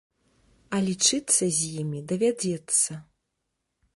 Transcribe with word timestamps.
А 0.77 0.79
лічыцца 0.87 1.43
з 1.59 1.69
імі 1.83 1.99
давядзецца. 2.11 2.91